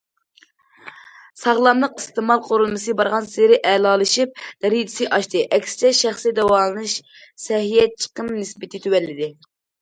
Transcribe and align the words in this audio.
ساغلاملىق 1.41 1.99
ئىستېمال 1.99 2.41
قۇرۇلمىسى 2.47 2.95
بارغانسېرى 3.01 3.59
ئەلالىشىپ، 3.73 4.41
دەرىجىسى 4.65 5.11
ئاشتى، 5.19 5.45
ئەكسىچە 5.59 5.93
شەخسىي 5.99 6.35
داۋالىنىش 6.41 6.97
سەھىيە 7.45 7.87
چىقىم 7.93 8.33
نىسبىتى 8.41 8.83
تۆۋەنلىدى. 8.89 9.31